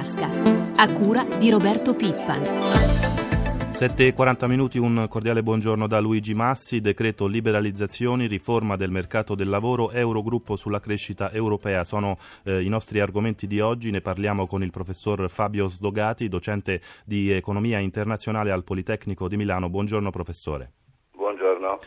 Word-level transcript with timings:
tasca, 0.00 0.30
a 0.76 0.92
cura 0.94 1.24
di 1.24 1.50
Roberto 1.50 1.94
Pippan. 1.94 2.40
7.40 2.40 4.46
minuti, 4.46 4.78
un 4.78 5.06
cordiale 5.08 5.42
buongiorno 5.42 5.86
da 5.86 6.00
Luigi 6.00 6.32
Massi, 6.32 6.80
decreto 6.80 7.26
liberalizzazioni, 7.26 8.26
riforma 8.26 8.76
del 8.76 8.90
mercato 8.90 9.34
del 9.34 9.48
lavoro, 9.48 9.90
Eurogruppo 9.90 10.56
sulla 10.56 10.80
crescita 10.80 11.30
europea. 11.30 11.84
Sono 11.84 12.16
eh, 12.44 12.62
i 12.62 12.68
nostri 12.68 13.00
argomenti 13.00 13.46
di 13.46 13.60
oggi, 13.60 13.90
ne 13.90 14.00
parliamo 14.00 14.46
con 14.46 14.62
il 14.62 14.70
professor 14.70 15.28
Fabio 15.28 15.68
Sdogati, 15.68 16.28
docente 16.28 16.80
di 17.04 17.30
economia 17.30 17.78
internazionale 17.78 18.50
al 18.50 18.64
Politecnico 18.64 19.28
di 19.28 19.36
Milano. 19.36 19.68
Buongiorno 19.68 20.10
professore. 20.10 20.72
Buongiorno. 21.12 21.78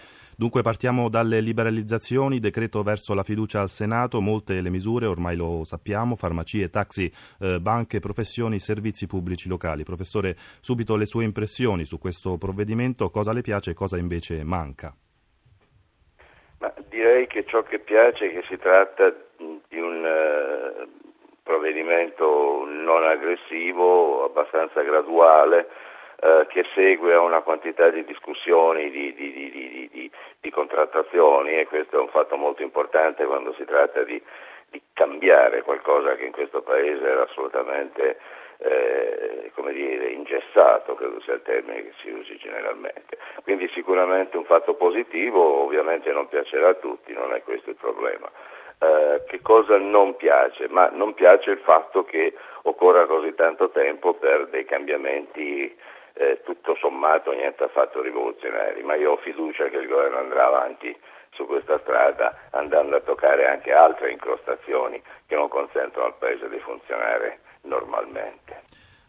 Dunque 0.44 0.62
partiamo 0.62 1.08
dalle 1.08 1.40
liberalizzazioni, 1.40 2.42
decreto 2.42 2.84
verso 2.84 3.14
la 3.14 3.24
fiducia 3.24 3.62
al 3.62 3.70
Senato, 3.70 4.20
molte 4.20 4.60
le 4.60 4.70
misure, 4.70 5.06
ormai 5.06 5.38
lo 5.38 5.64
sappiamo, 5.64 6.18
farmacie, 6.18 6.70
taxi, 6.70 7.10
eh, 7.40 7.62
banche, 7.62 8.02
professioni, 8.02 8.60
servizi 8.60 9.08
pubblici 9.08 9.48
locali. 9.48 9.84
Professore, 9.84 10.36
subito 10.60 10.98
le 10.98 11.06
sue 11.06 11.24
impressioni 11.24 11.86
su 11.86 11.98
questo 11.98 12.38
provvedimento, 12.38 13.10
cosa 13.10 13.32
le 13.32 13.40
piace 13.40 13.72
e 13.72 13.74
cosa 13.74 13.96
invece 13.98 14.44
manca? 14.44 14.94
Ma 16.60 16.74
direi 16.90 17.26
che 17.28 17.46
ciò 17.46 17.64
che 17.64 17.80
piace 17.80 18.26
è 18.26 18.34
che 18.34 18.44
si 18.50 18.58
tratta 18.58 19.16
di 19.38 19.80
un 19.80 20.04
uh, 20.04 20.90
provvedimento 21.42 22.66
non 22.68 23.06
aggressivo, 23.06 24.26
abbastanza 24.26 24.82
graduale, 24.82 25.70
eh, 26.24 26.46
che 26.48 26.64
segue 26.74 27.14
a 27.14 27.20
una 27.20 27.42
quantità 27.42 27.90
di 27.90 28.06
discussioni, 28.06 28.90
di, 28.90 29.14
di, 29.14 29.34
di, 29.92 30.12
di, 30.40 30.50
contrattazioni 30.52 31.60
e 31.60 31.68
questo 31.68 31.98
è 31.98 32.00
un 32.00 32.08
fatto 32.08 32.38
molto 32.38 32.62
importante 32.62 33.26
quando 33.26 33.54
si 33.56 33.66
tratta 33.66 34.04
di, 34.04 34.22
cambiare 34.94 35.64
qualcosa 35.64 36.16
che 36.16 36.24
in 36.24 36.32
questo 36.32 36.62
Paese 36.62 37.06
era 37.06 37.24
assolutamente 37.24 38.20
eh, 38.60 39.52
come 39.54 39.74
dire, 39.74 40.12
ingessato, 40.12 40.96
credo 40.96 41.20
sia 41.22 41.34
il 41.34 41.42
termine 41.42 41.84
che 41.84 41.94
si 42.02 42.10
usi 42.10 42.38
generalmente. 42.38 43.18
Quindi 43.44 43.68
sicuramente 43.74 44.38
un 44.38 44.46
fatto 44.46 44.76
positivo, 44.76 45.64
ovviamente 45.64 46.10
non 46.14 46.30
piacerà 46.30 46.70
a 46.70 46.76
tutti, 46.76 47.12
non 47.12 47.34
è 47.34 47.44
questo 47.44 47.72
il 47.72 47.76
problema. 47.76 48.32
Eh, 48.80 49.24
che 49.28 49.42
cosa 49.42 49.78
non 49.78 50.16
piace? 50.16 50.70
Ma 50.70 50.90
non 50.90 51.14
piace 51.14 51.52
il 51.52 51.60
fatto 51.60 52.06
che 52.06 52.34
occorra 52.62 53.06
così 53.08 53.34
tanto 53.36 53.72
tempo 53.72 54.14
per 54.14 54.48
dei 54.48 54.64
cambiamenti 54.64 55.76
eh, 56.14 56.42
tutto 56.44 56.76
sommato 56.76 57.32
niente 57.32 57.64
affatto 57.64 58.02
rivoluzionari, 58.02 58.84
ma 58.84 58.96
io 58.96 59.12
ho 59.12 59.18
fiducia 59.18 59.70
che 59.70 59.78
il 59.78 59.88
governo 59.88 60.18
andrà 60.18 60.48
avanti 60.48 60.96
su 61.32 61.46
questa 61.46 61.80
strada 61.80 62.50
andando 62.52 62.96
a 62.96 63.02
toccare 63.02 63.48
anche 63.48 63.74
altre 63.74 64.12
incrostazioni 64.12 65.02
che 65.26 65.36
non 65.36 65.48
consentono 65.48 66.06
al 66.06 66.16
Paese 66.18 66.48
di 66.50 66.60
funzionare 66.60 67.40
normalmente. 67.62 68.62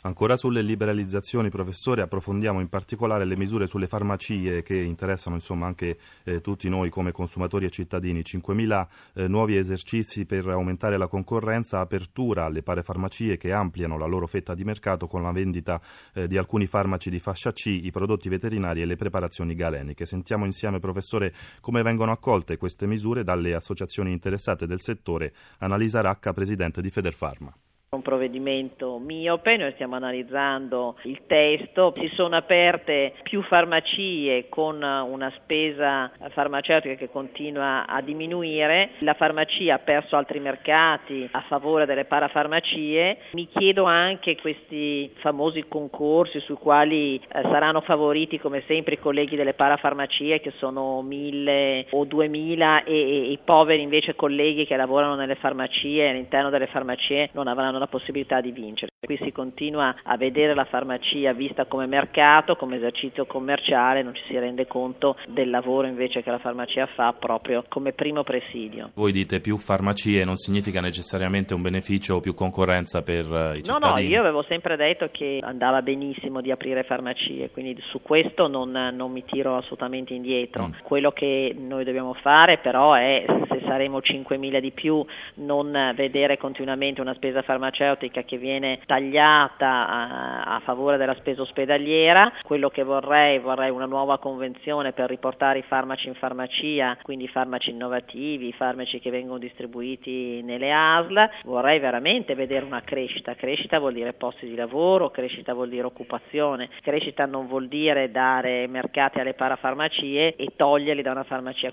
Ancora 0.06 0.36
sulle 0.36 0.60
liberalizzazioni, 0.60 1.48
professore, 1.48 2.02
approfondiamo 2.02 2.60
in 2.60 2.68
particolare 2.68 3.24
le 3.24 3.38
misure 3.38 3.66
sulle 3.66 3.86
farmacie 3.86 4.62
che 4.62 4.76
interessano 4.76 5.34
insomma, 5.34 5.64
anche 5.64 5.96
eh, 6.24 6.42
tutti 6.42 6.68
noi 6.68 6.90
come 6.90 7.10
consumatori 7.10 7.64
e 7.64 7.70
cittadini. 7.70 8.20
5.000 8.20 8.86
eh, 9.14 9.28
nuovi 9.28 9.56
esercizi 9.56 10.26
per 10.26 10.46
aumentare 10.46 10.98
la 10.98 11.06
concorrenza, 11.06 11.80
apertura 11.80 12.44
alle 12.44 12.62
parafarmacie 12.62 13.38
che 13.38 13.52
ampliano 13.52 13.96
la 13.96 14.04
loro 14.04 14.26
fetta 14.26 14.54
di 14.54 14.62
mercato 14.62 15.06
con 15.06 15.22
la 15.22 15.32
vendita 15.32 15.80
eh, 16.12 16.26
di 16.26 16.36
alcuni 16.36 16.66
farmaci 16.66 17.08
di 17.08 17.18
fascia 17.18 17.52
C, 17.52 17.64
i 17.68 17.90
prodotti 17.90 18.28
veterinari 18.28 18.82
e 18.82 18.84
le 18.84 18.96
preparazioni 18.96 19.54
galeniche. 19.54 20.04
Sentiamo 20.04 20.44
insieme, 20.44 20.80
professore, 20.80 21.32
come 21.62 21.80
vengono 21.80 22.12
accolte 22.12 22.58
queste 22.58 22.86
misure 22.86 23.24
dalle 23.24 23.54
associazioni 23.54 24.12
interessate 24.12 24.66
del 24.66 24.82
settore. 24.82 25.32
Annalisa 25.60 26.02
Racca, 26.02 26.34
presidente 26.34 26.82
di 26.82 26.90
Federfarma 26.90 27.56
un 27.94 28.02
provvedimento 28.02 28.98
miope, 28.98 29.56
noi 29.56 29.72
stiamo 29.72 29.96
analizzando 29.96 30.96
il 31.02 31.20
testo, 31.26 31.94
si 31.96 32.10
sono 32.14 32.36
aperte 32.36 33.14
più 33.22 33.42
farmacie 33.42 34.48
con 34.48 34.82
una 34.82 35.32
spesa 35.36 36.10
farmaceutica 36.30 36.94
che 36.94 37.10
continua 37.10 37.86
a 37.86 38.00
diminuire, 38.00 38.90
la 38.98 39.14
farmacia 39.14 39.74
ha 39.74 39.78
perso 39.78 40.16
altri 40.16 40.40
mercati 40.40 41.28
a 41.30 41.40
favore 41.48 41.86
delle 41.86 42.04
parafarmacie, 42.04 43.18
mi 43.32 43.48
chiedo 43.48 43.84
anche 43.84 44.36
questi 44.36 45.10
famosi 45.16 45.64
concorsi 45.68 46.40
sui 46.40 46.56
quali 46.56 47.16
eh, 47.16 47.42
saranno 47.42 47.80
favoriti 47.80 48.38
come 48.38 48.62
sempre 48.66 48.94
i 48.94 48.98
colleghi 48.98 49.36
delle 49.36 49.54
parafarmacie 49.54 50.40
che 50.40 50.52
sono 50.58 51.02
mille 51.02 51.86
o 51.90 52.04
duemila 52.04 52.84
e, 52.84 52.92
e 52.92 53.30
i 53.32 53.38
poveri 53.44 53.82
invece 53.82 54.14
colleghi 54.14 54.66
che 54.66 54.76
lavorano 54.76 55.14
nelle 55.14 55.34
farmacie 55.36 56.08
all'interno 56.08 56.50
delle 56.50 56.66
farmacie 56.66 57.30
non 57.32 57.48
avranno 57.48 57.78
la 57.84 57.86
possibilità 57.86 58.40
di 58.40 58.50
vincere. 58.50 58.93
Qui 59.04 59.18
si 59.22 59.32
continua 59.32 59.94
a 60.02 60.16
vedere 60.16 60.54
la 60.54 60.64
farmacia 60.64 61.32
vista 61.32 61.66
come 61.66 61.86
mercato, 61.86 62.56
come 62.56 62.76
esercizio 62.76 63.26
commerciale, 63.26 64.02
non 64.02 64.14
ci 64.14 64.22
si 64.26 64.38
rende 64.38 64.66
conto 64.66 65.16
del 65.28 65.50
lavoro 65.50 65.86
invece 65.86 66.22
che 66.22 66.30
la 66.30 66.38
farmacia 66.38 66.86
fa 66.86 67.12
proprio 67.12 67.64
come 67.68 67.92
primo 67.92 68.22
presidio. 68.22 68.90
Voi 68.94 69.12
dite 69.12 69.40
più 69.40 69.58
farmacie 69.58 70.24
non 70.24 70.36
significa 70.36 70.80
necessariamente 70.80 71.54
un 71.54 71.62
beneficio 71.62 72.16
o 72.16 72.20
più 72.20 72.34
concorrenza 72.34 73.02
per 73.02 73.24
uh, 73.24 73.54
i 73.54 73.62
cittadini? 73.62 73.66
No, 73.66 73.78
no, 73.78 73.98
io 73.98 74.20
avevo 74.20 74.42
sempre 74.42 74.76
detto 74.76 75.08
che 75.10 75.40
andava 75.42 75.82
benissimo 75.82 76.40
di 76.40 76.50
aprire 76.50 76.84
farmacie, 76.84 77.50
quindi 77.50 77.80
su 77.90 78.00
questo 78.02 78.48
non, 78.48 78.70
non 78.70 79.12
mi 79.12 79.24
tiro 79.24 79.56
assolutamente 79.56 80.14
indietro. 80.14 80.68
Mm. 80.68 80.72
Quello 80.82 81.12
che 81.12 81.54
noi 81.58 81.84
dobbiamo 81.84 82.14
fare 82.14 82.58
però 82.58 82.94
è, 82.94 83.24
se 83.48 83.60
saremo 83.66 83.98
5.000 83.98 84.60
di 84.60 84.70
più, 84.70 85.04
non 85.34 85.92
vedere 85.94 86.36
continuamente 86.38 87.00
una 87.00 87.14
spesa 87.14 87.42
farmaceutica 87.42 88.22
che 88.22 88.38
viene 88.38 88.80
tagliata 88.94 89.88
a, 89.88 90.42
a, 90.54 90.60
favore 90.60 90.96
della 90.96 91.14
spesa 91.16 91.42
ospedaliera. 91.42 92.32
Quello 92.42 92.68
che 92.68 92.84
vorrei, 92.84 93.40
vorrei 93.40 93.70
una 93.70 93.86
nuova 93.86 94.18
convenzione 94.18 94.92
per 94.92 95.08
riportare 95.08 95.58
i 95.58 95.62
farmaci 95.62 96.06
in 96.06 96.14
farmacia, 96.14 96.96
quindi 97.02 97.26
farmaci 97.26 97.70
innovativi, 97.70 98.52
farmaci 98.52 99.00
che 99.00 99.10
vengono 99.10 99.38
distribuiti 99.38 100.42
nelle 100.42 100.72
ASL. 100.72 101.30
Vorrei 101.44 101.80
veramente 101.80 102.34
vedere 102.34 102.64
una 102.64 102.82
crescita. 102.82 103.34
Crescita 103.34 103.78
vuol 103.78 103.94
dire 103.94 104.12
posti 104.12 104.46
di 104.46 104.54
lavoro, 104.54 105.10
crescita 105.10 105.52
vuol 105.54 105.68
dire 105.68 105.86
occupazione, 105.86 106.68
crescita 106.80 107.26
non 107.26 107.48
vuol 107.48 107.66
dire 107.66 108.10
dare 108.10 108.66
mercati 108.68 109.18
alle 109.18 109.34
parafarmacie 109.34 110.36
e 110.36 110.48
toglierli 110.54 111.02
da 111.02 111.10
una 111.10 111.24
farmacia. 111.24 111.72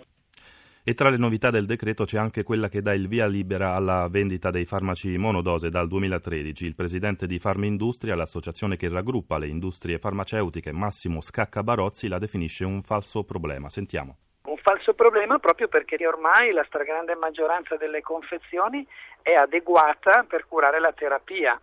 E 0.84 0.96
tra 0.96 1.10
le 1.10 1.18
novità 1.18 1.52
del 1.52 1.68
decreto 1.68 2.06
c'è 2.06 2.18
anche 2.18 2.42
quella 2.42 2.68
che 2.68 2.82
dà 2.82 2.92
il 2.92 3.08
via 3.08 3.28
libera 3.28 3.76
alla 3.76 4.08
vendita 4.10 4.50
dei 4.50 4.66
farmaci 4.66 5.16
monodose 5.16 5.70
dal 5.70 5.88
2013. 5.88 6.66
Il 6.66 6.74
presidente 6.74 7.28
di 7.28 7.38
Farmindustria, 7.38 8.16
l'associazione 8.16 8.78
che 8.78 8.90
raggruppa 8.90 9.38
le 9.38 9.46
industrie 9.46 10.00
farmaceutiche, 10.00 10.72
Massimo 10.72 11.22
Scacca 11.22 11.62
Barozzi, 11.62 12.08
la 12.08 12.18
definisce 12.18 12.66
un 12.66 12.82
falso 12.82 13.24
problema. 13.24 13.70
Sentiamo. 13.70 14.18
Un 14.46 14.58
falso 14.58 14.96
problema 14.96 15.38
proprio 15.38 15.68
perché 15.68 16.04
ormai 16.08 16.52
la 16.52 16.64
stragrande 16.66 17.14
maggioranza 17.14 17.76
delle 17.78 18.02
confezioni 18.02 18.84
è 19.22 19.34
adeguata 19.34 20.26
per 20.28 20.48
curare 20.48 20.80
la 20.80 20.94
terapia 20.94 21.62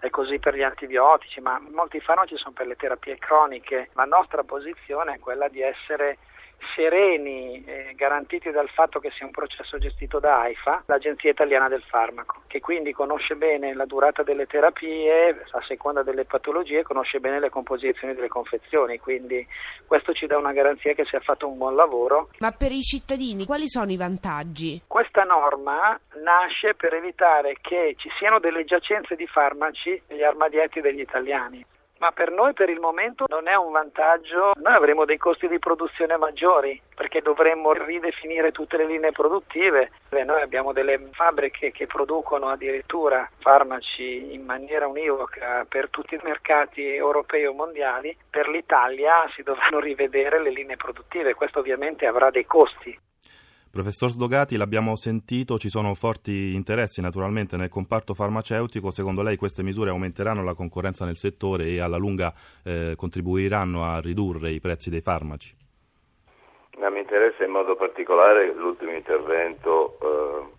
è 0.00 0.10
così 0.10 0.38
per 0.38 0.54
gli 0.54 0.62
antibiotici, 0.62 1.40
ma 1.40 1.60
molti 1.72 1.98
farmaci 2.00 2.36
sono 2.36 2.52
per 2.52 2.66
le 2.66 2.76
terapie 2.76 3.18
croniche. 3.18 3.90
La 3.94 4.04
nostra 4.04 4.44
posizione 4.44 5.14
è 5.14 5.18
quella 5.18 5.48
di 5.48 5.60
essere 5.60 6.18
sereni, 6.74 7.64
eh, 7.64 7.92
garantiti 7.94 8.50
dal 8.50 8.68
fatto 8.68 9.00
che 9.00 9.10
sia 9.10 9.26
un 9.26 9.32
processo 9.32 9.78
gestito 9.78 10.18
da 10.18 10.40
AIFA, 10.40 10.84
l'Agenzia 10.86 11.30
Italiana 11.30 11.68
del 11.68 11.82
Farmaco, 11.82 12.42
che 12.46 12.60
quindi 12.60 12.92
conosce 12.92 13.34
bene 13.36 13.74
la 13.74 13.84
durata 13.84 14.22
delle 14.22 14.46
terapie, 14.46 15.44
a 15.50 15.62
seconda 15.66 16.02
delle 16.02 16.24
patologie, 16.24 16.82
conosce 16.82 17.20
bene 17.20 17.40
le 17.40 17.50
composizioni 17.50 18.14
delle 18.14 18.28
confezioni, 18.28 18.98
quindi 18.98 19.46
questo 19.86 20.12
ci 20.12 20.26
dà 20.26 20.36
una 20.36 20.52
garanzia 20.52 20.94
che 20.94 21.04
si 21.04 21.16
è 21.16 21.20
fatto 21.20 21.48
un 21.48 21.56
buon 21.56 21.74
lavoro. 21.74 22.30
Ma 22.38 22.52
per 22.52 22.72
i 22.72 22.82
cittadini 22.82 23.44
quali 23.44 23.68
sono 23.68 23.90
i 23.90 23.96
vantaggi? 23.96 24.82
Questa 24.86 25.24
norma 25.24 25.98
nasce 26.22 26.74
per 26.74 26.94
evitare 26.94 27.56
che 27.60 27.94
ci 27.96 28.08
siano 28.18 28.38
delle 28.38 28.64
giacenze 28.64 29.16
di 29.16 29.26
farmaci 29.26 30.00
negli 30.08 30.22
armadietti 30.22 30.80
degli 30.80 31.00
italiani. 31.00 31.64
Ma 31.98 32.12
per 32.12 32.30
noi 32.30 32.52
per 32.52 32.70
il 32.70 32.78
momento 32.78 33.24
non 33.28 33.48
è 33.48 33.54
un 33.56 33.72
vantaggio, 33.72 34.52
noi 34.56 34.74
avremo 34.74 35.04
dei 35.04 35.16
costi 35.16 35.48
di 35.48 35.58
produzione 35.58 36.16
maggiori 36.16 36.80
perché 36.94 37.20
dovremmo 37.20 37.72
ridefinire 37.72 38.52
tutte 38.52 38.76
le 38.76 38.86
linee 38.86 39.10
produttive. 39.10 39.90
Beh, 40.08 40.22
noi 40.22 40.40
abbiamo 40.40 40.72
delle 40.72 41.08
fabbriche 41.12 41.72
che 41.72 41.86
producono 41.86 42.48
addirittura 42.48 43.28
farmaci 43.38 44.32
in 44.32 44.44
maniera 44.44 44.86
univoca 44.86 45.66
per 45.68 45.88
tutti 45.90 46.14
i 46.14 46.20
mercati 46.22 46.84
europei 46.84 47.46
o 47.46 47.52
mondiali, 47.52 48.16
per 48.30 48.48
l'Italia 48.48 49.28
si 49.34 49.42
dovranno 49.42 49.80
rivedere 49.80 50.40
le 50.40 50.50
linee 50.50 50.76
produttive, 50.76 51.34
questo 51.34 51.58
ovviamente 51.58 52.06
avrà 52.06 52.30
dei 52.30 52.46
costi. 52.46 52.96
Professor 53.70 54.08
Sdogati, 54.10 54.56
l'abbiamo 54.56 54.96
sentito, 54.96 55.58
ci 55.58 55.68
sono 55.68 55.94
forti 55.94 56.54
interessi 56.54 57.00
naturalmente 57.00 57.56
nel 57.56 57.68
comparto 57.68 58.14
farmaceutico. 58.14 58.90
Secondo 58.90 59.22
lei 59.22 59.36
queste 59.36 59.62
misure 59.62 59.90
aumenteranno 59.90 60.42
la 60.42 60.54
concorrenza 60.54 61.04
nel 61.04 61.16
settore 61.16 61.66
e 61.66 61.80
alla 61.80 61.98
lunga 61.98 62.32
eh, 62.64 62.94
contribuiranno 62.96 63.84
a 63.84 64.00
ridurre 64.00 64.50
i 64.50 64.60
prezzi 64.60 64.88
dei 64.88 65.02
farmaci? 65.02 65.54
Ma 66.78 66.90
mi 66.90 67.00
interessa 67.00 67.44
in 67.44 67.50
modo 67.50 67.76
particolare 67.76 68.54
l'ultimo 68.54 68.92
intervento 68.92 69.98
eh, 70.00 70.58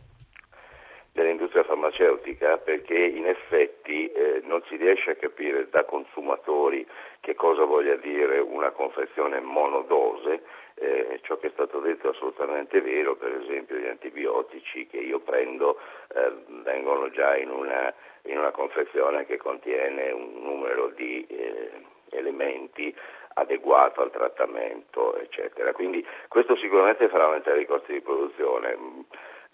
l'industria 1.24 1.64
farmaceutica 1.64 2.58
perché 2.58 2.98
in 2.98 3.26
effetti 3.26 4.12
eh, 4.12 4.42
non 4.44 4.62
si 4.68 4.76
riesce 4.76 5.12
a 5.12 5.16
capire 5.16 5.68
da 5.70 5.86
consumatori 5.86 6.86
che 7.22 7.36
cosa 7.36 7.64
voglia 7.64 7.96
dire 7.96 8.40
una 8.40 8.72
confezione 8.72 9.40
monodose. 9.40 10.42
Eh, 10.82 11.20
ciò 11.24 11.38
che 11.38 11.48
è 11.48 11.52
stato 11.52 11.80
detto 11.80 12.08
è 12.08 12.10
assolutamente 12.12 12.80
vero, 12.80 13.16
per 13.18 13.34
esempio 13.34 13.76
gli 13.76 13.88
antibiotici 13.88 14.88
che 14.88 14.98
io 14.98 15.20
prendo 15.20 15.78
eh, 16.14 16.32
vengono 16.64 17.10
già 17.10 17.36
in 17.36 17.50
una, 17.50 17.94
in 18.24 18.38
una, 18.38 18.52
confezione 18.52 19.26
che 19.26 19.36
contiene 19.36 20.12
un 20.12 20.42
numero 20.42 20.88
di 20.96 21.26
eh, 21.28 21.70
elementi 22.12 22.96
adeguato 23.34 24.02
al 24.02 24.12
trattamento, 24.12 25.18
eccetera. 25.18 25.74
Quindi 25.74 26.06
questo 26.30 26.56
sicuramente 26.56 27.10
farà 27.10 27.26
aumentare 27.26 27.60
i 27.60 27.66
costi 27.66 27.92
di 27.92 28.02
produzione 28.02 28.78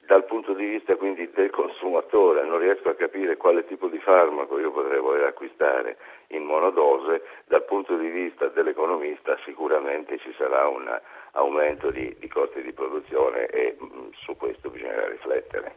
dal 0.05 0.25
punto 0.25 0.53
di 0.53 0.65
vista 0.65 0.95
quindi 0.95 1.29
del 1.31 1.49
consumatore 1.49 2.43
non 2.45 2.59
riesco 2.59 2.89
a 2.89 2.95
capire 2.95 3.37
quale 3.37 3.65
tipo 3.65 3.87
di 3.87 3.99
farmaco 3.99 4.59
io 4.59 4.71
potrei 4.71 4.99
voler 4.99 5.25
acquistare 5.25 5.97
in 6.27 6.43
monodose, 6.43 7.23
dal 7.45 7.63
punto 7.65 7.97
di 7.97 8.07
vista 8.09 8.47
dell'economista 8.47 9.37
sicuramente 9.45 10.17
ci 10.19 10.33
sarà 10.37 10.67
un 10.67 10.89
aumento 11.31 11.91
di, 11.91 12.15
di 12.19 12.27
costi 12.27 12.61
di 12.61 12.71
produzione 12.71 13.47
e 13.47 13.75
mh, 13.77 13.85
mm, 13.85 14.07
su 14.13 14.35
questo 14.37 14.69
bisognerà 14.69 15.07
riflettere. 15.07 15.75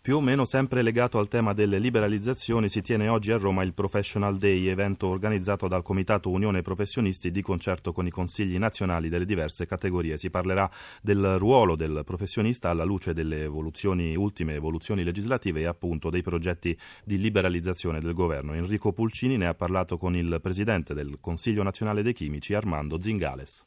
Più 0.00 0.16
o 0.16 0.20
meno 0.20 0.44
sempre 0.44 0.80
legato 0.80 1.18
al 1.18 1.28
tema 1.28 1.52
delle 1.52 1.78
liberalizzazioni 1.78 2.68
si 2.68 2.80
tiene 2.80 3.08
oggi 3.08 3.32
a 3.32 3.36
Roma 3.36 3.62
il 3.62 3.74
Professional 3.74 4.38
Day, 4.38 4.66
evento 4.66 5.08
organizzato 5.08 5.68
dal 5.68 5.82
Comitato 5.82 6.30
Unione 6.30 6.62
Professionisti 6.62 7.30
di 7.30 7.42
concerto 7.42 7.92
con 7.92 8.06
i 8.06 8.10
consigli 8.10 8.56
nazionali 8.58 9.08
delle 9.08 9.26
diverse 9.26 9.66
categorie. 9.66 10.16
Si 10.16 10.30
parlerà 10.30 10.70
del 11.02 11.36
ruolo 11.38 11.76
del 11.76 12.02
professionista 12.04 12.70
alla 12.70 12.84
luce 12.84 13.12
delle 13.12 13.42
evoluzioni, 13.42 14.16
ultime 14.16 14.54
evoluzioni 14.54 15.02
legislative 15.02 15.60
e 15.60 15.66
appunto 15.66 16.08
dei 16.10 16.22
progetti 16.22 16.78
di 17.04 17.18
liberalizzazione 17.18 18.00
del 18.00 18.14
governo. 18.14 18.54
Enrico 18.54 18.92
Pulcini 18.92 19.36
ne 19.36 19.48
ha 19.48 19.54
parlato 19.54 19.98
con 19.98 20.16
il 20.16 20.38
presidente 20.40 20.94
del 20.94 21.18
Consiglio 21.20 21.62
Nazionale 21.62 22.02
dei 22.02 22.14
Chimici, 22.14 22.54
Armando 22.54 23.02
Zingales. 23.02 23.66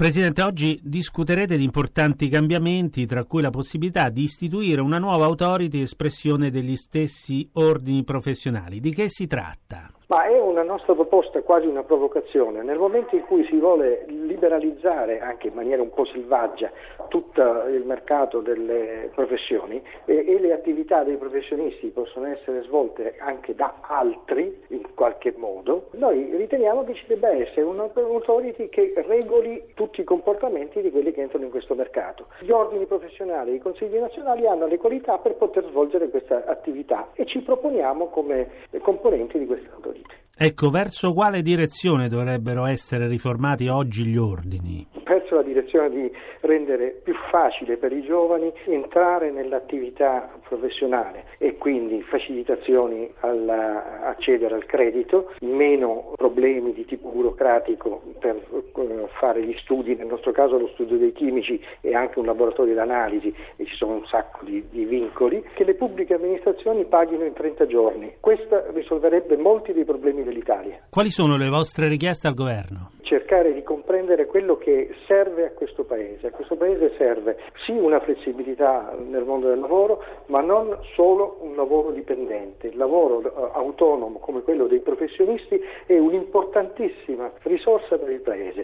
Presidente, 0.00 0.40
oggi 0.40 0.80
discuterete 0.82 1.58
di 1.58 1.62
importanti 1.62 2.30
cambiamenti, 2.30 3.04
tra 3.04 3.24
cui 3.24 3.42
la 3.42 3.50
possibilità 3.50 4.08
di 4.08 4.22
istituire 4.22 4.80
una 4.80 4.98
nuova 4.98 5.26
autority 5.26 5.82
espressione 5.82 6.48
degli 6.48 6.74
stessi 6.76 7.46
ordini 7.52 8.02
professionali. 8.02 8.80
Di 8.80 8.94
che 8.94 9.10
si 9.10 9.26
tratta? 9.26 9.92
Ma 10.10 10.24
è 10.24 10.40
una 10.40 10.64
nostra 10.64 10.94
proposta, 10.94 11.40
quasi 11.42 11.68
una 11.68 11.84
provocazione. 11.84 12.64
Nel 12.64 12.78
momento 12.78 13.14
in 13.14 13.24
cui 13.26 13.44
si 13.44 13.56
vuole 13.56 14.06
liberalizzare, 14.08 15.20
anche 15.20 15.46
in 15.46 15.54
maniera 15.54 15.82
un 15.82 15.92
po' 15.94 16.04
selvaggia, 16.04 16.68
tutto 17.06 17.40
il 17.68 17.84
mercato 17.84 18.40
delle 18.40 19.10
professioni 19.14 19.80
e, 20.06 20.24
e 20.26 20.40
le 20.40 20.52
attività 20.52 21.04
dei 21.04 21.16
professionisti 21.16 21.86
possono 21.90 22.26
essere 22.26 22.62
svolte 22.62 23.14
anche 23.18 23.54
da 23.54 23.74
altri 23.82 24.62
in 24.70 24.82
qualche 24.94 25.32
modo, 25.36 25.90
noi 25.92 26.34
riteniamo 26.36 26.82
che 26.82 26.94
ci 26.94 27.04
debba 27.06 27.28
essere 27.30 27.62
un'autority 27.62 28.68
che 28.68 28.92
regoli 29.06 29.72
tutti 29.74 30.00
i 30.00 30.04
comportamenti 30.04 30.80
di 30.80 30.90
quelli 30.90 31.12
che 31.12 31.20
entrano 31.22 31.44
in 31.44 31.52
questo 31.52 31.76
mercato. 31.76 32.26
Gli 32.40 32.50
ordini 32.50 32.86
professionali 32.86 33.52
e 33.52 33.54
i 33.54 33.60
consigli 33.60 33.96
nazionali 33.96 34.48
hanno 34.48 34.66
le 34.66 34.78
qualità 34.78 35.18
per 35.18 35.36
poter 35.36 35.66
svolgere 35.66 36.08
questa 36.08 36.44
attività 36.46 37.10
e 37.14 37.26
ci 37.26 37.40
proponiamo 37.42 38.08
come 38.08 38.48
componenti 38.80 39.38
di 39.38 39.46
questa 39.46 39.72
autorità. 39.72 39.99
Ecco, 40.36 40.70
verso 40.70 41.12
quale 41.12 41.42
direzione 41.42 42.08
dovrebbero 42.08 42.64
essere 42.64 43.06
riformati 43.08 43.68
oggi 43.68 44.06
gli 44.06 44.16
ordini? 44.16 44.99
Verso 45.30 45.36
la 45.36 45.42
direzione 45.42 45.90
di 45.90 46.12
rendere 46.40 47.00
più 47.04 47.14
facile 47.30 47.76
per 47.76 47.92
i 47.92 48.02
giovani 48.02 48.52
entrare 48.64 49.30
nell'attività 49.30 50.28
professionale 50.48 51.26
e 51.38 51.56
quindi 51.56 52.02
facilitazioni 52.02 53.08
all'accedere 53.20 54.54
al 54.54 54.66
credito, 54.66 55.32
meno 55.42 56.12
problemi 56.16 56.72
di 56.72 56.84
tipo 56.84 57.10
burocratico 57.10 58.02
per 58.18 58.36
eh, 58.36 59.08
fare 59.20 59.44
gli 59.44 59.54
studi, 59.62 59.94
nel 59.94 60.06
nostro 60.06 60.32
caso 60.32 60.58
lo 60.58 60.68
studio 60.72 60.96
dei 60.98 61.12
chimici 61.12 61.62
è 61.80 61.92
anche 61.92 62.18
un 62.18 62.26
laboratorio 62.26 62.74
d'analisi 62.74 63.32
e 63.56 63.64
ci 63.66 63.76
sono 63.76 63.92
un 63.92 64.06
sacco 64.06 64.44
di, 64.44 64.64
di 64.68 64.84
vincoli, 64.84 65.44
che 65.54 65.62
le 65.62 65.74
pubbliche 65.74 66.14
amministrazioni 66.14 66.84
paghino 66.86 67.24
in 67.24 67.34
30 67.34 67.66
giorni. 67.66 68.14
Questo 68.18 68.64
risolverebbe 68.72 69.36
molti 69.36 69.72
dei 69.72 69.84
problemi 69.84 70.24
dell'Italia. 70.24 70.80
Quali 70.90 71.10
sono 71.10 71.36
le 71.36 71.48
vostre 71.48 71.86
richieste 71.86 72.26
al 72.26 72.34
governo? 72.34 72.90
Cercare 73.10 73.52
di 73.52 73.64
comprendere 73.64 74.26
quello 74.26 74.56
che 74.56 74.94
serve 75.08 75.44
a 75.44 75.50
questo 75.50 75.82
Paese. 75.82 76.28
A 76.28 76.30
questo 76.30 76.54
Paese 76.54 76.92
serve 76.96 77.38
sì 77.66 77.72
una 77.72 77.98
flessibilità 77.98 78.94
nel 78.96 79.24
mondo 79.24 79.48
del 79.48 79.58
lavoro, 79.58 80.00
ma 80.26 80.40
non 80.40 80.78
solo 80.94 81.38
un 81.40 81.56
lavoro 81.56 81.90
dipendente. 81.90 82.68
Il 82.68 82.76
lavoro 82.76 83.20
eh, 83.20 83.50
autonomo 83.54 84.20
come 84.20 84.42
quello 84.42 84.68
dei 84.68 84.78
professionisti 84.78 85.60
è 85.86 85.98
un'importantissima 85.98 87.32
risorsa 87.42 87.98
per 87.98 88.10
il 88.10 88.20
Paese. 88.20 88.62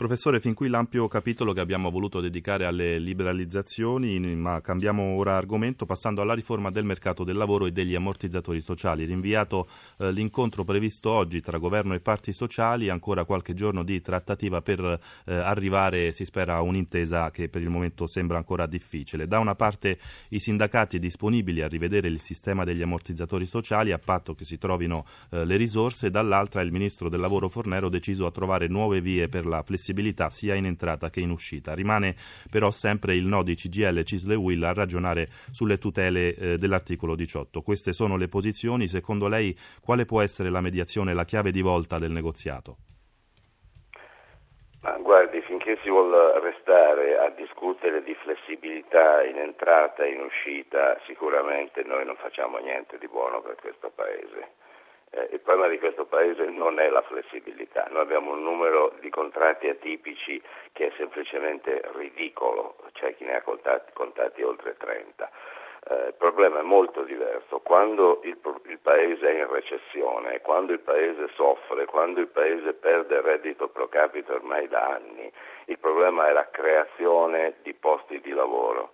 Professore, 0.00 0.40
fin 0.40 0.54
qui 0.54 0.68
l'ampio 0.68 1.08
capitolo 1.08 1.52
che 1.52 1.60
abbiamo 1.60 1.90
voluto 1.90 2.20
dedicare 2.20 2.64
alle 2.64 2.98
liberalizzazioni, 2.98 4.18
ma 4.34 4.62
cambiamo 4.62 5.02
ora 5.18 5.36
argomento 5.36 5.84
passando 5.84 6.22
alla 6.22 6.32
riforma 6.32 6.70
del 6.70 6.86
mercato 6.86 7.22
del 7.22 7.36
lavoro 7.36 7.66
e 7.66 7.70
degli 7.70 7.94
ammortizzatori 7.94 8.62
sociali. 8.62 9.04
Rinviato 9.04 9.68
eh, 9.98 10.10
l'incontro 10.10 10.64
previsto 10.64 11.10
oggi 11.10 11.42
tra 11.42 11.58
governo 11.58 11.92
e 11.92 12.00
parti 12.00 12.32
sociali, 12.32 12.88
ancora 12.88 13.26
qualche 13.26 13.52
giorno 13.52 13.84
di 13.84 14.00
trattativa 14.00 14.62
per 14.62 14.80
eh, 15.26 15.34
arrivare, 15.34 16.12
si 16.12 16.24
spera, 16.24 16.54
a 16.54 16.62
un'intesa 16.62 17.30
che 17.30 17.50
per 17.50 17.60
il 17.60 17.68
momento 17.68 18.06
sembra 18.06 18.38
ancora 18.38 18.64
difficile. 18.64 19.26
Da 19.26 19.38
una 19.38 19.54
parte 19.54 19.98
i 20.30 20.40
sindacati 20.40 20.98
disponibili 20.98 21.60
a 21.60 21.68
rivedere 21.68 22.08
il 22.08 22.22
sistema 22.22 22.64
degli 22.64 22.80
ammortizzatori 22.80 23.44
sociali 23.44 23.92
a 23.92 23.98
patto 23.98 24.34
che 24.34 24.46
si 24.46 24.56
trovino 24.56 25.04
eh, 25.28 25.44
le 25.44 25.56
risorse, 25.58 26.08
dall'altra 26.08 26.62
il 26.62 26.72
ministro 26.72 27.10
del 27.10 27.20
lavoro 27.20 27.50
Fornero 27.50 27.90
deciso 27.90 28.24
a 28.24 28.30
trovare 28.30 28.66
nuove 28.66 29.02
vie 29.02 29.28
per 29.28 29.44
la 29.44 29.62
flessibilità 29.62 29.88
flessibilità 29.90 30.30
sia 30.30 30.54
in 30.54 30.66
entrata 30.66 31.10
che 31.10 31.20
in 31.20 31.30
uscita. 31.30 31.74
Rimane 31.74 32.14
però 32.50 32.70
sempre 32.70 33.14
il 33.14 33.26
no 33.26 33.42
di 33.42 33.54
CGL, 33.54 34.02
Cisle 34.02 34.34
Will 34.34 34.62
a 34.62 34.72
ragionare 34.72 35.28
sulle 35.50 35.78
tutele 35.78 36.34
eh, 36.34 36.58
dell'articolo 36.58 37.14
18. 37.14 37.60
Queste 37.62 37.92
sono 37.92 38.16
le 38.16 38.28
posizioni. 38.28 38.86
Secondo 38.88 39.28
lei 39.28 39.56
quale 39.82 40.04
può 40.04 40.20
essere 40.22 40.50
la 40.50 40.60
mediazione, 40.60 41.14
la 41.14 41.24
chiave 41.24 41.50
di 41.50 41.60
volta 41.60 41.98
del 41.98 42.12
negoziato? 42.12 42.76
Ma 44.82 44.96
guardi, 44.96 45.42
finché 45.42 45.78
si 45.82 45.90
vuole 45.90 46.40
restare 46.40 47.18
a 47.18 47.28
discutere 47.30 48.02
di 48.02 48.14
flessibilità 48.14 49.22
in 49.24 49.36
entrata 49.36 50.04
e 50.04 50.12
in 50.12 50.20
uscita, 50.20 50.98
sicuramente 51.06 51.82
noi 51.82 52.06
non 52.06 52.16
facciamo 52.16 52.56
niente 52.58 52.96
di 52.96 53.06
buono 53.06 53.42
per 53.42 53.56
questo 53.56 53.90
Paese. 53.94 54.52
Eh, 55.12 55.28
il 55.32 55.40
problema 55.40 55.68
di 55.68 55.78
questo 55.78 56.04
Paese 56.04 56.44
non 56.44 56.78
è 56.78 56.88
la 56.88 57.02
flessibilità, 57.02 57.88
noi 57.90 58.02
abbiamo 58.02 58.32
un 58.32 58.44
numero 58.44 58.94
di 59.00 59.10
contratti 59.10 59.68
atipici 59.68 60.40
che 60.72 60.86
è 60.86 60.92
semplicemente 60.96 61.82
ridicolo, 61.94 62.76
c'è 62.92 63.16
chi 63.16 63.24
ne 63.24 63.34
ha 63.36 63.42
contati, 63.42 63.90
contati 63.92 64.42
oltre 64.42 64.76
30. 64.76 65.30
Eh, 65.88 66.06
il 66.08 66.14
problema 66.14 66.60
è 66.60 66.62
molto 66.62 67.02
diverso, 67.02 67.58
quando 67.58 68.20
il, 68.22 68.38
il, 68.66 68.78
Paese 68.78 69.28
è 69.28 69.38
in 69.38 69.50
recessione, 69.50 70.40
quando 70.42 70.72
il 70.72 70.80
Paese 70.80 71.28
soffre, 71.34 71.86
quando 71.86 72.20
il 72.20 72.28
Paese 72.28 72.74
perde 72.74 73.16
il 73.16 73.22
reddito 73.22 73.68
pro 73.68 73.88
capite 73.88 74.32
ormai 74.32 74.68
da 74.68 74.90
anni, 74.90 75.32
il 75.64 75.78
problema 75.78 76.28
è 76.28 76.32
la 76.32 76.48
creazione 76.50 77.56
di 77.62 77.74
posti 77.74 78.20
di 78.20 78.30
lavoro 78.30 78.92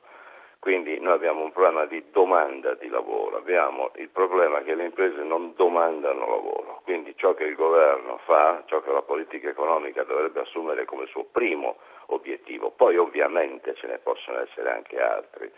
quindi 0.67 0.99
noi 0.99 1.13
abbiamo 1.13 1.45
un 1.45 1.53
problema 1.53 1.87
di 1.87 2.03
domanda 2.11 2.75
di 2.75 2.89
lavoro, 2.89 3.37
abbiamo 3.37 3.93
il 3.99 4.09
problema 4.09 4.63
che 4.63 4.75
le 4.75 4.87
imprese 4.87 5.23
non 5.23 5.53
domandano 5.55 6.27
lavoro, 6.29 6.81
quindi 6.83 7.15
ciò 7.15 7.35
che 7.35 7.45
il 7.45 7.55
governo 7.55 8.19
fa, 8.25 8.65
ciò 8.67 8.83
che 8.83 8.91
la 8.91 9.03
politica 9.03 9.49
economica 9.49 10.03
dovrebbe 10.03 10.41
assumere 10.41 10.85
come 10.85 11.07
suo 11.07 11.23
primo 11.31 11.77
obiettivo, 12.07 12.73
poi 12.73 12.97
ovviamente 12.97 13.77
ce 13.77 13.87
ne 13.87 13.99
possono 13.99 14.41
essere 14.41 14.73
anche 14.73 15.01
altri, 15.01 15.49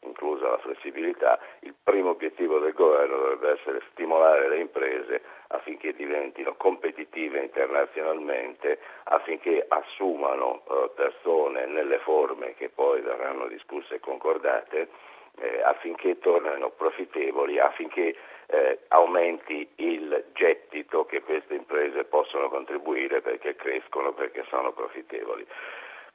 inclusa 0.00 0.48
la 0.48 0.58
flessibilità, 0.58 1.38
il 1.60 1.74
primo 1.82 2.10
obiettivo 2.10 2.58
del 2.58 2.72
governo 2.72 3.16
dovrebbe 3.16 3.52
essere 3.52 3.82
stimolare 3.92 4.48
le 4.48 4.58
imprese 4.58 5.22
affinché 5.48 5.94
diventino 5.94 6.54
competitive 6.56 7.40
internazionalmente, 7.40 8.78
affinché 9.04 9.64
assumano 9.68 10.62
eh, 10.68 10.90
persone 10.94 11.66
nelle 11.66 11.98
forme 11.98 12.54
che 12.54 12.68
poi 12.68 13.00
verranno 13.00 13.46
discusse 13.46 13.96
e 13.96 14.00
concordate, 14.00 14.88
eh, 15.38 15.62
affinché 15.62 16.18
tornino 16.18 16.70
profittevoli, 16.70 17.58
affinché 17.58 18.16
eh, 18.46 18.78
aumenti 18.88 19.68
il 19.76 20.24
gettito 20.32 21.04
che 21.04 21.22
queste 21.22 21.54
imprese 21.54 22.04
possono 22.04 22.48
contribuire 22.48 23.20
perché 23.20 23.56
crescono, 23.56 24.12
perché 24.12 24.44
sono 24.48 24.72
profittevoli. 24.72 25.46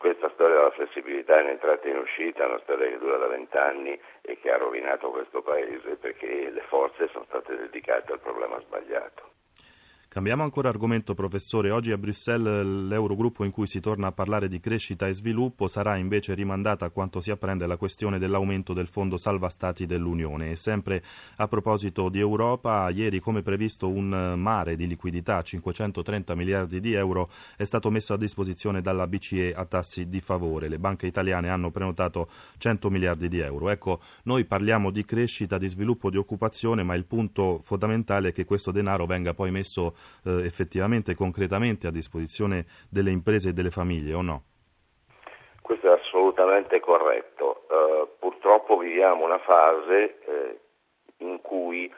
Questa 0.02 0.32
storia 0.32 0.56
della 0.56 0.72
flessibilità 0.72 1.40
in 1.40 1.50
entrata 1.50 1.86
e 1.86 1.92
in 1.92 1.98
uscita 2.00 2.44
è 2.44 2.48
una 2.48 2.60
storia 2.64 2.90
che 2.90 2.98
dura 2.98 3.18
da 3.18 3.28
vent'anni 3.28 4.02
e 4.24 4.40
che 4.40 4.52
ha 4.52 4.58
rovinato 4.58 5.12
questo 5.12 5.44
Paese 5.44 5.96
perché 5.98 6.50
le 6.50 6.62
forze 6.70 7.08
sono 7.10 7.26
state 7.26 7.56
dedicate 7.56 8.12
al 8.14 8.20
problema 8.20 8.60
sbagliato. 8.62 9.30
Cambiamo 10.14 10.44
ancora 10.44 10.68
argomento, 10.68 11.14
professore. 11.14 11.72
Oggi 11.72 11.94
a 11.94 11.98
Bruxelles 11.98 12.66
l'Eurogruppo 12.90 13.46
in 13.46 13.52
cui 13.52 13.66
si 13.66 13.80
torna 13.80 14.08
a 14.08 14.12
parlare 14.12 14.50
di 14.50 14.60
crescita 14.60 15.08
e 15.08 15.14
sviluppo 15.14 15.70
sarà 15.70 15.96
invece 15.96 16.34
rimandata 16.34 16.84
a 16.84 16.90
quanto 16.90 17.22
si 17.22 17.32
apprende 17.32 17.66
la 17.66 17.78
questione 17.78 18.20
dell'aumento 18.20 18.74
del 18.74 18.88
fondo 18.88 19.16
salva 19.16 19.48
stati 19.48 19.86
dell'Unione. 19.86 20.52
E 20.52 20.58
sempre 20.58 21.02
a 21.38 21.48
proposito 21.48 22.10
di 22.10 22.20
Europa, 22.20 22.90
ieri 22.90 23.22
come 23.22 23.42
previsto 23.42 23.88
un 23.88 24.34
mare 24.38 24.76
di 24.76 24.86
liquidità, 24.86 25.42
530 25.42 26.36
miliardi 26.36 26.82
di 26.82 26.92
euro, 26.92 27.30
è 27.56 27.64
stato 27.64 27.90
messo 27.90 28.12
a 28.12 28.18
disposizione 28.18 28.82
dalla 28.82 29.08
BCE 29.08 29.54
a 29.54 29.64
tassi 29.64 30.10
di 30.10 30.20
favore. 30.20 30.68
Le 30.68 30.78
banche 30.78 31.08
italiane 31.08 31.48
hanno 31.48 31.72
prenotato 31.72 32.28
100 32.58 32.90
miliardi 32.90 33.30
di 33.30 33.40
euro. 33.40 33.70
Ecco, 33.70 34.02
noi 34.24 34.44
parliamo 34.44 34.92
di 34.92 35.06
crescita, 35.06 35.58
di 35.58 35.70
sviluppo, 35.70 36.10
di 36.10 36.18
occupazione, 36.18 36.84
ma 36.84 36.96
il 36.96 37.06
punto 37.06 37.62
fondamentale 37.64 38.28
è 38.28 38.32
che 38.34 38.44
questo 38.44 38.72
denaro 38.72 39.06
venga 39.06 39.34
poi 39.34 39.52
messo 39.52 40.00
eh, 40.26 40.46
effettivamente, 40.46 41.16
concretamente 41.16 41.88
a 41.88 41.92
disposizione 41.92 42.66
delle 42.90 43.12
imprese 43.12 43.50
e 43.50 43.54
delle 43.54 43.72
famiglie 43.72 44.14
o 44.14 44.22
no? 44.22 44.44
Questo 45.62 45.88
è 45.88 46.00
assolutamente 46.00 46.80
corretto. 46.80 47.66
Uh, 47.70 48.08
purtroppo 48.20 48.78
viviamo 48.78 49.24
una 49.24 49.40
fase 49.40 50.20
eh, 50.26 50.60
in 51.18 51.40
cui 51.42 51.92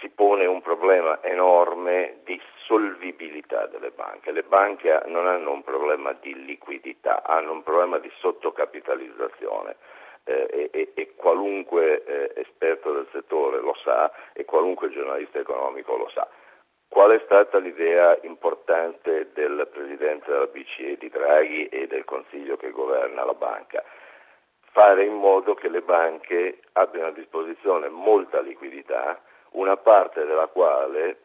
si 0.00 0.08
pone 0.08 0.46
un 0.46 0.62
problema 0.62 1.22
enorme 1.22 2.20
di 2.24 2.40
solvibilità 2.66 3.66
delle 3.66 3.90
banche. 3.90 4.32
Le 4.32 4.42
banche 4.42 5.02
non 5.06 5.26
hanno 5.26 5.52
un 5.52 5.62
problema 5.62 6.12
di 6.14 6.44
liquidità, 6.44 7.22
hanno 7.22 7.52
un 7.52 7.62
problema 7.62 7.98
di 7.98 8.10
sottocapitalizzazione. 8.18 9.76
Eh, 10.24 10.70
e, 10.70 10.92
e, 10.94 11.14
qualunque 11.16 12.04
eh, 12.04 12.40
esperto 12.40 12.92
del 12.92 13.08
settore 13.10 13.58
lo 13.60 13.74
sa 13.82 14.12
e 14.34 14.44
qualunque 14.44 14.90
giornalista 14.90 15.38
economico 15.38 15.96
lo 15.96 16.08
sa. 16.10 16.28
Qual 16.90 17.12
è 17.12 17.22
stata 17.24 17.58
l'idea 17.58 18.18
importante 18.22 19.30
del 19.32 19.68
Presidente 19.72 20.28
della 20.28 20.46
BCE 20.46 20.96
di 20.98 21.08
Draghi 21.08 21.68
e 21.68 21.86
del 21.86 22.04
Consiglio 22.04 22.56
che 22.56 22.72
governa 22.72 23.24
la 23.24 23.34
banca? 23.34 23.84
Fare 24.72 25.04
in 25.04 25.14
modo 25.14 25.54
che 25.54 25.68
le 25.68 25.82
banche 25.82 26.58
abbiano 26.72 27.06
a 27.06 27.12
disposizione 27.12 27.88
molta 27.88 28.40
liquidità, 28.40 29.22
una 29.52 29.76
parte 29.76 30.24
della 30.24 30.48
quale 30.48 31.18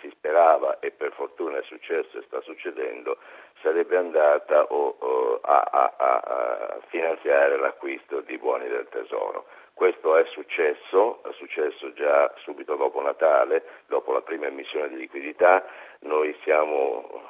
si 0.00 0.08
sperava 0.10 0.78
e 0.80 0.92
per 0.92 1.12
fortuna 1.12 1.58
è 1.58 1.62
successo 1.64 2.16
e 2.16 2.22
sta 2.22 2.40
succedendo, 2.40 3.18
sarebbe 3.60 3.98
andata 3.98 4.64
o, 4.64 4.96
o, 4.98 5.40
a, 5.42 5.60
a, 5.60 5.94
a, 5.94 6.80
finanziare 6.88 7.58
l'acquisto 7.58 8.20
di 8.20 8.38
buoni 8.38 8.66
del 8.66 8.88
tesoro. 8.88 9.44
Questo 9.82 10.16
è 10.16 10.24
successo, 10.26 11.24
è 11.24 11.32
successo 11.32 11.92
già 11.92 12.32
subito 12.36 12.76
dopo 12.76 13.02
Natale, 13.02 13.64
dopo 13.88 14.12
la 14.12 14.20
prima 14.20 14.46
emissione 14.46 14.88
di 14.88 14.96
liquidità, 14.96 15.64
noi 16.02 16.32
siamo 16.44 17.20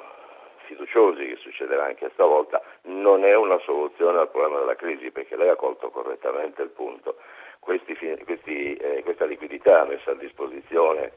fiduciosi 0.65 1.25
che 1.25 1.37
succederà 1.37 1.85
anche 1.85 2.11
stavolta, 2.13 2.61
non 2.83 3.25
è 3.25 3.35
una 3.35 3.57
soluzione 3.61 4.19
al 4.19 4.29
problema 4.29 4.59
della 4.59 4.75
crisi 4.75 5.09
perché 5.09 5.35
lei 5.35 5.49
ha 5.49 5.55
colto 5.55 5.89
correttamente 5.89 6.61
il 6.61 6.69
punto. 6.69 7.15
Questi, 7.57 7.97
questi, 8.23 8.75
eh, 8.75 9.01
questa 9.01 9.25
liquidità 9.25 9.83
messa 9.85 10.11
a 10.11 10.13
disposizione 10.13 11.11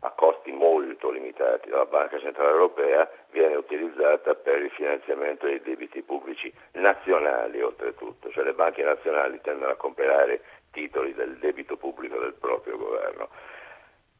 a 0.00 0.10
costi 0.10 0.52
molto 0.52 1.10
limitati 1.10 1.70
dalla 1.70 1.86
Banca 1.86 2.18
Centrale 2.20 2.50
Europea 2.50 3.10
viene 3.30 3.56
utilizzata 3.56 4.34
per 4.34 4.62
il 4.62 4.70
finanziamento 4.70 5.46
dei 5.46 5.60
debiti 5.60 6.02
pubblici 6.02 6.52
nazionali 6.72 7.60
oltretutto, 7.60 8.30
cioè 8.30 8.44
le 8.44 8.52
banche 8.52 8.82
nazionali 8.82 9.40
tendono 9.40 9.72
a 9.72 9.76
comprare 9.76 10.40
titoli 10.78 11.12
del 11.12 11.38
debito 11.38 11.76
pubblico 11.76 12.18
del 12.18 12.34
proprio 12.34 12.76
governo. 12.76 13.28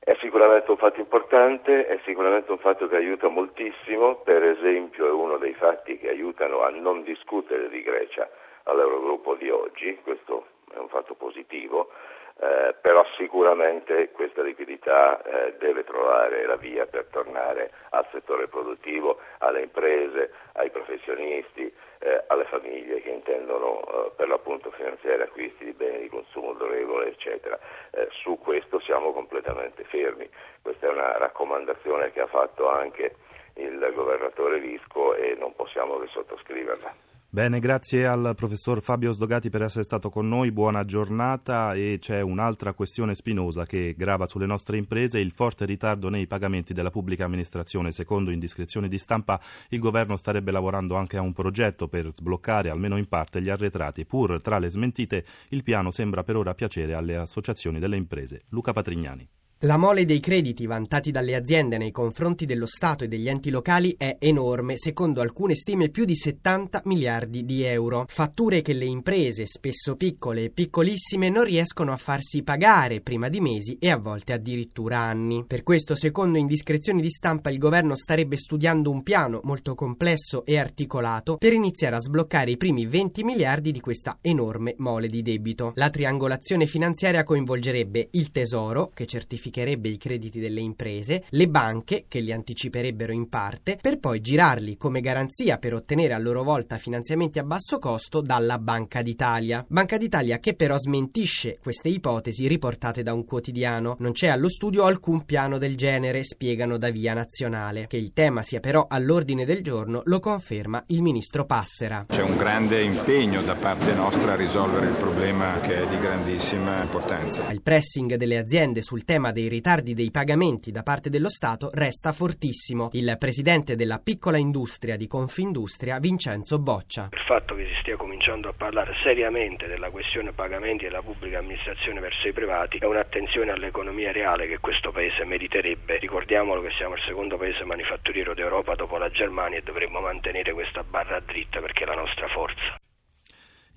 È 0.00 0.17
sicuramente 0.21 0.71
un 0.71 0.77
fatto 0.77 0.99
importante, 0.99 1.87
è 1.87 2.00
sicuramente 2.05 2.50
un 2.50 2.59
fatto 2.59 2.88
che 2.88 2.97
aiuta 2.97 3.29
moltissimo, 3.29 4.17
per 4.17 4.43
esempio 4.43 5.07
è 5.07 5.11
uno 5.11 5.37
dei 5.37 5.55
fatti 5.55 5.99
che 5.99 6.09
aiutano 6.09 6.62
a 6.62 6.71
non 6.71 7.03
discutere 7.05 7.69
di 7.69 7.83
Grecia 7.83 8.29
all'Eurogruppo 8.65 9.35
di 9.35 9.50
oggi, 9.50 9.99
questo 10.03 10.47
è 10.75 10.79
un 10.79 10.88
fatto 10.88 11.15
positivo, 11.15 11.91
eh, 12.40 12.75
però 12.80 13.04
sicuramente 13.16 14.11
questa 14.12 14.42
liquidità 14.42 15.21
eh, 15.23 15.54
deve 15.59 15.83
trovare 15.83 16.47
la 16.47 16.57
via 16.57 16.87
per 16.87 17.07
tornare 17.11 17.73
al 17.90 18.07
settore 18.12 18.47
produttivo, 18.47 19.18
alle 19.38 19.62
imprese, 19.62 20.33
ai 20.52 20.71
professionisti, 20.71 21.73
eh, 21.99 22.25
alle 22.28 22.45
famiglie 22.45 23.00
che 23.00 23.11
intendono 23.11 23.80
eh, 23.80 24.12
per 24.14 24.28
l'appunto 24.28 24.71
finanziare 24.71 25.25
acquisti 25.25 25.64
di 25.64 25.73
beni 25.73 26.02
di 26.02 26.09
consumo 26.09 26.52
durevole, 26.52 27.09
eccetera. 27.09 27.59
Eh, 27.90 28.07
su 28.23 28.38
questo 28.38 28.78
siamo 28.80 29.12
completamente 29.12 29.83
fermi. 29.85 30.28
Questa 30.62 30.87
è 30.87 30.90
una 30.90 31.18
raccomandazione 31.18 32.12
che 32.12 32.21
ha 32.21 32.26
fatto 32.26 32.68
anche 32.68 33.16
il 33.54 33.92
governatore 33.95 34.61
Visco 34.61 35.14
e 35.14 35.35
non 35.37 35.54
possiamo 35.57 35.99
che 35.99 36.07
sottoscriverla. 36.07 37.08
Bene, 37.31 37.61
grazie 37.61 38.07
al 38.07 38.33
professor 38.35 38.81
Fabio 38.81 39.13
Sdogati 39.13 39.51
per 39.51 39.61
essere 39.61 39.85
stato 39.85 40.09
con 40.09 40.27
noi, 40.27 40.51
buona 40.51 40.87
giornata 40.87 41.75
e 41.75 41.99
c'è 42.01 42.23
un'altra 42.23 42.73
questione 42.73 43.15
spinosa 43.15 43.67
che 43.67 43.95
grava 43.99 44.25
sulle 44.25 44.47
nostre 44.47 44.79
imprese, 44.79 45.19
il 45.19 45.33
forte 45.33 45.67
ritardo 45.67 46.09
nei 46.09 46.27
pagamenti 46.27 46.73
della 46.73 46.91
pubblica 46.91 47.27
amministrazione. 47.27 47.93
Secondo 47.93 48.31
indiscrezioni 48.31 48.89
di 48.89 48.97
stampa 48.97 49.39
il 49.69 49.79
governo 49.79 50.17
starebbe 50.17 50.51
lavorando 50.53 50.95
anche 50.95 51.19
a 51.19 51.21
un 51.21 51.35
progetto 51.35 51.87
per 51.87 52.11
sbloccare 52.15 52.71
almeno 52.71 52.97
in 52.97 53.09
parte 53.09 53.43
gli 53.43 53.51
arretrati, 53.51 54.07
pur 54.07 54.41
tra 54.41 54.59
le 54.59 54.71
smentite 54.71 55.27
il 55.51 55.63
piano 55.63 55.91
sembra 55.91 56.25
per 56.25 56.37
ora 56.37 56.55
piacere 56.55 56.95
alle 56.95 57.19
associazioni 57.19 57.79
delle 57.79 57.97
imprese. 57.97 58.45
Luca 58.49 58.73
Patrignani. 58.73 59.29
La 59.62 59.77
mole 59.77 60.05
dei 60.05 60.21
crediti 60.21 60.67
vantati 60.67 61.11
dalle 61.11 61.35
aziende 61.35 61.79
nei 61.79 61.91
confronti 61.91 62.47
dello 62.47 62.67
Stato 62.67 63.03
e 63.03 63.09
degli 63.09 63.29
enti 63.29 63.50
locali 63.50 63.93
è 63.99 64.15
enorme, 64.21 64.77
secondo 64.77 65.21
alcune 65.21 65.57
stime 65.57 65.88
più 65.88 66.05
di 66.05 66.15
70 66.15 66.83
miliardi 66.85 67.45
di 67.45 67.65
euro. 67.65 68.05
Fatture 68.07 68.62
che 68.62 68.73
le 68.73 68.85
imprese, 68.85 69.47
spesso 69.47 69.97
piccole 69.97 70.45
e 70.45 70.50
piccolissime, 70.50 71.29
non 71.29 71.43
riescono 71.43 71.91
a 71.91 71.97
farsi 71.97 72.45
pagare 72.45 73.00
prima 73.00 73.29
di 73.29 73.41
mesi 73.41 73.79
e 73.81 73.91
a 73.91 73.97
volte 73.97 74.33
addirittura 74.33 74.99
anni. 75.00 75.43
Per 75.45 75.65
questo, 75.65 75.97
secondo 75.97 76.38
indiscrezioni 76.38 77.03
di 77.03 77.11
stampa, 77.11 77.50
il 77.50 77.59
governo 77.59 77.97
starebbe 77.97 78.37
studiando 78.37 78.93
un 78.93 79.03
piano 79.03 79.41
molto 79.43 79.75
complesso 79.75 80.45
e 80.47 80.57
articolato 80.57 81.37
per 81.37 81.53
iniziare 81.53 81.97
a 81.97 82.00
sbloccare 82.00 82.53
i 82.53 82.57
primi 82.57 82.87
20 82.87 83.25
miliardi 83.25 83.73
di 83.73 83.81
questa 83.81 84.19
enorme 84.21 84.77
mole 84.79 85.09
di 85.09 85.21
debito. 85.21 85.73
La 85.75 85.91
triangolazione 85.91 86.67
finanziaria 86.67 87.25
coinvolgerebbe 87.25 88.11
il 88.12 88.31
Tesoro, 88.31 88.93
che 88.95 89.05
certifica 89.05 89.47
bonificherebbe 89.49 89.88
i 89.88 89.97
crediti 89.97 90.40
delle 90.40 90.61
imprese, 90.61 91.25
le 91.31 91.49
banche, 91.49 92.05
che 92.09 92.21
li 92.21 92.33
anticiperebbero 92.33 93.12
in 93.12 93.28
parte, 93.28 93.78
per 93.81 93.99
poi 93.99 94.21
girarli 94.21 94.76
come 94.76 95.00
garanzia 95.00 95.59
per 95.59 95.75
ottenere 95.75 96.12
a 96.12 96.19
loro 96.19 96.43
volta 96.43 96.78
finanziamenti 96.78 97.38
a 97.38 97.45
basso 97.45 97.78
costo 97.78 98.21
dalla 98.21 98.59
Banca 98.59 99.02
d'Italia. 99.02 99.64
Banca 99.69 99.97
d'Italia 99.97 100.38
che 100.38 100.55
però 100.55 100.78
smentisce 100.78 101.59
queste 101.61 101.88
ipotesi 101.88 102.47
riportate 102.47 103.02
da 103.02 103.12
un 103.12 103.25
quotidiano. 103.25 103.97
Non 103.99 104.12
c'è 104.12 104.28
allo 104.28 104.49
studio 104.49 104.85
alcun 104.85 105.25
piano 105.25 105.59
del 105.59 105.76
genere, 105.76 106.25
spiegano 106.25 106.76
da 106.76 106.90
Via 106.90 107.14
Nazionale. 107.14 107.87
Che 107.87 107.97
il 107.97 108.12
tema 108.12 108.43
sia 108.43 108.61
però 108.61 108.87
all'ordine 108.88 109.45
del 109.45 109.62
giorno 109.62 110.02
lo 110.05 110.21
conferma 110.21 110.83
il 110.88 111.02
ministro 111.02 111.45
Passera. 111.45 112.07
C'è 112.09 112.23
un 112.23 112.37
grande 112.37 112.83
impegno 112.83 113.43
da 113.43 113.55
parte 113.55 113.93
nostra 113.95 114.33
a 114.33 114.37
risolvere 114.37 114.87
il 114.87 114.95
problema 114.95 115.59
che 115.61 115.83
è 115.83 115.88
di 115.88 115.99
grandissima 115.99 116.83
importanza. 116.83 117.50
Il 117.50 117.62
pressing 117.62 118.14
delle 118.17 118.38
aziende 118.38 118.83
sul 118.83 119.05
tema 119.05 119.33
dei 119.38 119.47
ritardi 119.47 119.95
dei 119.95 120.11
pagamenti 120.11 120.73
da 120.73 120.83
parte 120.83 121.11
dello 121.11 121.30
Stato 121.30 121.71
resta 121.73 122.11
fortissimo. 122.11 122.88
Il 122.92 123.14
presidente 123.21 123.76
della 123.76 124.00
piccola 124.02 124.37
industria 124.37 124.97
di 124.97 125.07
Confindustria, 125.07 126.00
Vincenzo 126.00 126.59
Boccia. 126.59 127.11
Il 127.12 127.25
fatto 127.25 127.54
che 127.54 127.66
si 127.66 127.76
stia 127.80 127.97
cominciando 127.97 128.49
a 128.49 128.52
parlare 128.52 128.95
seriamente 129.04 129.68
della 129.68 129.90
questione 129.90 130.33
pagamenti 130.33 130.87
della 130.87 131.02
pubblica 131.02 131.38
amministrazione 131.38 132.00
verso 132.00 132.26
i 132.26 132.33
privati 132.33 132.78
è 132.78 132.85
un'attenzione 132.85 133.52
all'economia 133.52 134.11
reale 134.11 134.49
che 134.49 134.59
questo 134.59 134.90
paese 134.90 135.25
meriterebbe. 135.25 135.99
Ricordiamolo 135.99 136.61
che 136.61 136.71
siamo 136.76 136.95
il 136.95 137.02
secondo 137.07 137.37
paese 137.37 137.62
manifatturiero 137.62 138.35
d'Europa 138.35 138.75
dopo 138.75 138.99
la 138.99 139.09
Germania 139.11 139.59
e 139.59 139.62
dovremmo 139.62 140.00
mantenere 140.00 140.52
questa 140.52 140.83
barra 140.83 141.21
dritta 141.21 141.61
perché 141.61 141.85
è 141.85 141.87
la 141.87 141.95
nostra 141.95 142.26
forza. 142.26 142.78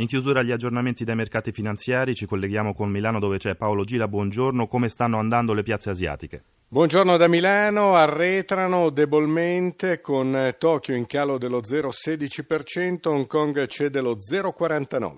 In 0.01 0.07
chiusura 0.07 0.41
gli 0.41 0.51
aggiornamenti 0.51 1.03
dai 1.03 1.15
mercati 1.15 1.51
finanziari, 1.51 2.15
ci 2.15 2.25
colleghiamo 2.25 2.73
con 2.73 2.89
Milano 2.89 3.19
dove 3.19 3.37
c'è 3.37 3.53
Paolo 3.53 3.83
Gila, 3.83 4.07
buongiorno, 4.07 4.65
come 4.65 4.89
stanno 4.89 5.19
andando 5.19 5.53
le 5.53 5.61
piazze 5.61 5.91
asiatiche? 5.91 6.43
Buongiorno 6.69 7.17
da 7.17 7.27
Milano, 7.27 7.93
arretrano 7.93 8.89
debolmente 8.89 10.01
con 10.01 10.55
Tokyo 10.57 10.95
in 10.95 11.05
calo 11.05 11.37
dello 11.37 11.59
0,16%, 11.59 13.09
Hong 13.09 13.27
Kong 13.27 13.67
cede 13.67 14.01
lo 14.01 14.15
0,49%. 14.15 15.17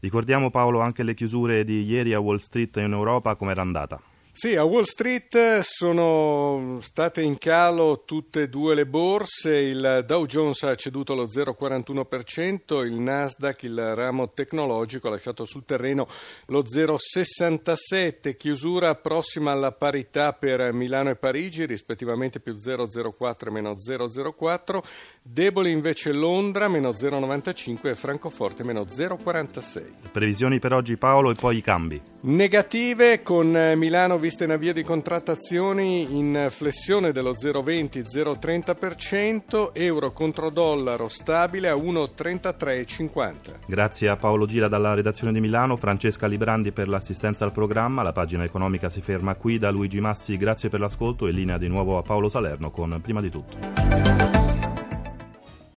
Ricordiamo 0.00 0.50
Paolo 0.50 0.80
anche 0.80 1.02
le 1.02 1.12
chiusure 1.12 1.62
di 1.62 1.82
ieri 1.82 2.14
a 2.14 2.20
Wall 2.20 2.38
Street 2.38 2.74
in 2.76 2.92
Europa, 2.92 3.34
come 3.34 3.50
era 3.50 3.60
andata? 3.60 4.00
Sì, 4.36 4.56
a 4.56 4.64
Wall 4.64 4.82
Street 4.82 5.60
sono 5.60 6.78
state 6.80 7.22
in 7.22 7.38
calo 7.38 8.02
tutte 8.04 8.42
e 8.42 8.48
due 8.48 8.74
le 8.74 8.84
borse, 8.84 9.54
il 9.54 10.02
Dow 10.04 10.26
Jones 10.26 10.60
ha 10.64 10.74
ceduto 10.74 11.14
lo 11.14 11.28
0,41%, 11.28 12.84
il 12.84 12.94
Nasdaq, 12.94 13.62
il 13.62 13.94
ramo 13.94 14.32
tecnologico, 14.32 15.06
ha 15.06 15.12
lasciato 15.12 15.44
sul 15.44 15.64
terreno 15.64 16.08
lo 16.46 16.64
0,67%, 16.64 18.34
chiusura 18.34 18.96
prossima 18.96 19.52
alla 19.52 19.70
parità 19.70 20.32
per 20.32 20.72
Milano 20.72 21.10
e 21.10 21.14
Parigi, 21.16 21.64
rispettivamente 21.64 22.40
più 22.40 22.54
0,04 22.54 23.46
e 23.46 23.50
meno 23.52 23.76
0,04, 23.76 24.82
debole 25.22 25.68
invece 25.68 26.12
Londra, 26.12 26.66
meno 26.66 26.88
0,95 26.88 27.86
e 27.86 27.94
Francoforte, 27.94 28.64
meno 28.64 28.80
0,46. 28.82 30.10
Previsioni 30.10 30.58
per 30.58 30.72
oggi 30.72 30.96
Paolo 30.96 31.30
e 31.30 31.34
poi 31.34 31.58
i 31.58 31.62
cambi. 31.62 32.02
Negative 32.22 33.22
con 33.22 33.74
Milano 33.76 34.22
vista 34.24 34.44
in 34.44 34.52
avvio 34.52 34.72
di 34.72 34.82
contrattazioni 34.82 36.16
in 36.16 36.46
flessione 36.48 37.12
dello 37.12 37.34
0,20-0,30%, 37.34 39.72
euro 39.74 40.12
contro 40.12 40.48
dollaro 40.48 41.08
stabile 41.08 41.68
a 41.68 41.74
1,33,50. 41.74 43.34
Grazie 43.66 44.08
a 44.08 44.16
Paolo 44.16 44.46
Gira 44.46 44.66
dalla 44.66 44.94
redazione 44.94 45.30
di 45.30 45.40
Milano, 45.40 45.76
Francesca 45.76 46.26
Librandi 46.26 46.72
per 46.72 46.88
l'assistenza 46.88 47.44
al 47.44 47.52
programma, 47.52 48.02
la 48.02 48.12
pagina 48.12 48.44
economica 48.44 48.88
si 48.88 49.02
ferma 49.02 49.34
qui, 49.34 49.58
da 49.58 49.68
Luigi 49.68 50.00
Massi 50.00 50.38
grazie 50.38 50.70
per 50.70 50.80
l'ascolto 50.80 51.26
e 51.26 51.30
linea 51.30 51.58
di 51.58 51.68
nuovo 51.68 51.98
a 51.98 52.02
Paolo 52.02 52.30
Salerno 52.30 52.70
con 52.70 52.98
Prima 53.02 53.20
di 53.20 53.28
tutto. 53.28 54.43